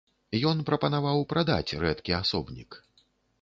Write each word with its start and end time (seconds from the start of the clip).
Ён 0.51 0.61
прапанаваў 0.69 1.21
прадаць 1.33 1.75
рэдкі 1.85 2.17
асобнік. 2.21 2.81